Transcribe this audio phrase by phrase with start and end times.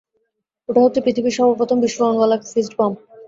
[0.69, 2.97] ওটা হচ্ছে পৃথিবীর সর্বপ্রথম বিস্ফোরণ-ওয়ালা ফিস্ট বাম্প।